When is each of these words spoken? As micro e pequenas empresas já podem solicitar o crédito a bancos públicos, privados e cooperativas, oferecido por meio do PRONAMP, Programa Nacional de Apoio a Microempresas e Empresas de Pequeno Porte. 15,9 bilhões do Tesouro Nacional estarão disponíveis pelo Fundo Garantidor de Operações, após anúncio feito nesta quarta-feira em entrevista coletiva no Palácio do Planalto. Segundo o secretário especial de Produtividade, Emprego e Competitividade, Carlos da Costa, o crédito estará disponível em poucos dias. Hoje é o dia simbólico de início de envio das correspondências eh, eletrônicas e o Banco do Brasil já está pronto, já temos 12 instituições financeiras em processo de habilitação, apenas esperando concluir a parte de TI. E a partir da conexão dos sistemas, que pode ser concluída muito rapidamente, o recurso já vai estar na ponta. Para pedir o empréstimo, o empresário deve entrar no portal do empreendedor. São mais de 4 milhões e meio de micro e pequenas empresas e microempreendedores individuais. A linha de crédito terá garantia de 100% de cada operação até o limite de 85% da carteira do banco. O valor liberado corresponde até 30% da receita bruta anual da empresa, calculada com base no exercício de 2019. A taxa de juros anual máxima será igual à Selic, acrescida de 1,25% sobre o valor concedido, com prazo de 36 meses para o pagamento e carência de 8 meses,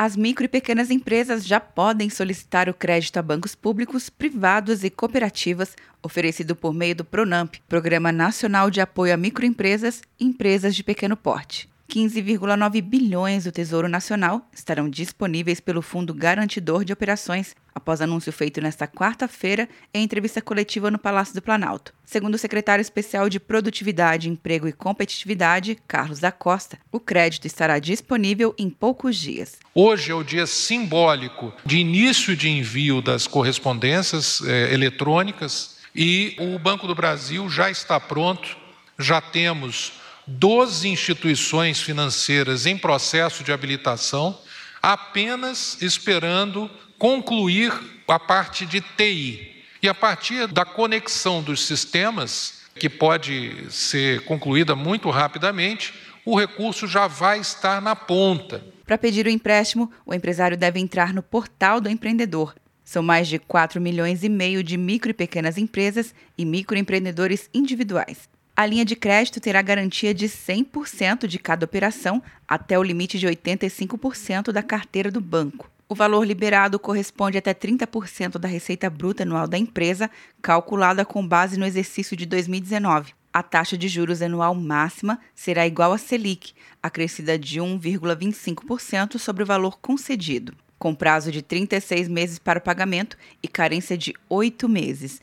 As 0.00 0.14
micro 0.14 0.44
e 0.44 0.48
pequenas 0.48 0.92
empresas 0.92 1.44
já 1.44 1.58
podem 1.58 2.08
solicitar 2.08 2.68
o 2.68 2.72
crédito 2.72 3.16
a 3.16 3.22
bancos 3.22 3.56
públicos, 3.56 4.08
privados 4.08 4.84
e 4.84 4.90
cooperativas, 4.90 5.74
oferecido 6.00 6.54
por 6.54 6.72
meio 6.72 6.94
do 6.94 7.04
PRONAMP, 7.04 7.56
Programa 7.68 8.12
Nacional 8.12 8.70
de 8.70 8.80
Apoio 8.80 9.12
a 9.12 9.16
Microempresas 9.16 10.02
e 10.16 10.24
Empresas 10.24 10.76
de 10.76 10.84
Pequeno 10.84 11.16
Porte. 11.16 11.68
15,9 11.90 12.82
bilhões 12.82 13.44
do 13.44 13.52
Tesouro 13.52 13.88
Nacional 13.88 14.46
estarão 14.52 14.90
disponíveis 14.90 15.58
pelo 15.58 15.80
Fundo 15.80 16.12
Garantidor 16.12 16.84
de 16.84 16.92
Operações, 16.92 17.56
após 17.74 18.02
anúncio 18.02 18.30
feito 18.30 18.60
nesta 18.60 18.86
quarta-feira 18.86 19.66
em 19.94 20.02
entrevista 20.02 20.42
coletiva 20.42 20.90
no 20.90 20.98
Palácio 20.98 21.34
do 21.34 21.40
Planalto. 21.40 21.94
Segundo 22.04 22.34
o 22.34 22.38
secretário 22.38 22.82
especial 22.82 23.30
de 23.30 23.40
Produtividade, 23.40 24.28
Emprego 24.28 24.68
e 24.68 24.72
Competitividade, 24.72 25.78
Carlos 25.88 26.20
da 26.20 26.30
Costa, 26.30 26.78
o 26.92 27.00
crédito 27.00 27.46
estará 27.46 27.78
disponível 27.78 28.54
em 28.58 28.68
poucos 28.68 29.16
dias. 29.16 29.56
Hoje 29.74 30.10
é 30.10 30.14
o 30.14 30.22
dia 30.22 30.46
simbólico 30.46 31.54
de 31.64 31.78
início 31.78 32.36
de 32.36 32.50
envio 32.50 33.00
das 33.00 33.26
correspondências 33.26 34.42
eh, 34.42 34.74
eletrônicas 34.74 35.78
e 35.94 36.36
o 36.38 36.58
Banco 36.58 36.86
do 36.86 36.94
Brasil 36.94 37.48
já 37.48 37.70
está 37.70 37.98
pronto, 37.98 38.58
já 38.98 39.22
temos 39.22 39.94
12 40.28 40.88
instituições 40.88 41.80
financeiras 41.80 42.66
em 42.66 42.76
processo 42.76 43.42
de 43.42 43.50
habilitação, 43.50 44.38
apenas 44.82 45.80
esperando 45.80 46.70
concluir 46.98 47.72
a 48.06 48.18
parte 48.18 48.66
de 48.66 48.80
TI. 48.80 49.64
E 49.82 49.88
a 49.88 49.94
partir 49.94 50.46
da 50.46 50.64
conexão 50.64 51.42
dos 51.42 51.64
sistemas, 51.64 52.62
que 52.74 52.90
pode 52.90 53.66
ser 53.70 54.24
concluída 54.24 54.76
muito 54.76 55.08
rapidamente, 55.08 55.94
o 56.24 56.38
recurso 56.38 56.86
já 56.86 57.06
vai 57.06 57.40
estar 57.40 57.80
na 57.80 57.96
ponta. 57.96 58.62
Para 58.84 58.98
pedir 58.98 59.26
o 59.26 59.30
empréstimo, 59.30 59.90
o 60.04 60.12
empresário 60.12 60.56
deve 60.56 60.78
entrar 60.78 61.14
no 61.14 61.22
portal 61.22 61.80
do 61.80 61.88
empreendedor. 61.88 62.54
São 62.84 63.02
mais 63.02 63.28
de 63.28 63.38
4 63.38 63.80
milhões 63.80 64.22
e 64.22 64.28
meio 64.28 64.62
de 64.62 64.76
micro 64.76 65.10
e 65.10 65.14
pequenas 65.14 65.58
empresas 65.58 66.14
e 66.36 66.44
microempreendedores 66.44 67.48
individuais. 67.52 68.28
A 68.58 68.66
linha 68.66 68.84
de 68.84 68.96
crédito 68.96 69.38
terá 69.38 69.62
garantia 69.62 70.12
de 70.12 70.26
100% 70.26 71.28
de 71.28 71.38
cada 71.38 71.64
operação 71.64 72.20
até 72.48 72.76
o 72.76 72.82
limite 72.82 73.16
de 73.16 73.24
85% 73.24 74.50
da 74.50 74.64
carteira 74.64 75.12
do 75.12 75.20
banco. 75.20 75.70
O 75.88 75.94
valor 75.94 76.26
liberado 76.26 76.76
corresponde 76.76 77.38
até 77.38 77.54
30% 77.54 78.36
da 78.36 78.48
receita 78.48 78.90
bruta 78.90 79.22
anual 79.22 79.46
da 79.46 79.56
empresa, 79.56 80.10
calculada 80.42 81.04
com 81.04 81.24
base 81.24 81.56
no 81.56 81.64
exercício 81.64 82.16
de 82.16 82.26
2019. 82.26 83.12
A 83.32 83.44
taxa 83.44 83.78
de 83.78 83.86
juros 83.86 84.20
anual 84.22 84.56
máxima 84.56 85.20
será 85.36 85.64
igual 85.64 85.92
à 85.92 85.96
Selic, 85.96 86.52
acrescida 86.82 87.38
de 87.38 87.60
1,25% 87.60 89.20
sobre 89.20 89.44
o 89.44 89.46
valor 89.46 89.78
concedido, 89.78 90.52
com 90.80 90.96
prazo 90.96 91.30
de 91.30 91.42
36 91.42 92.08
meses 92.08 92.40
para 92.40 92.58
o 92.58 92.62
pagamento 92.62 93.16
e 93.40 93.46
carência 93.46 93.96
de 93.96 94.14
8 94.28 94.68
meses, 94.68 95.22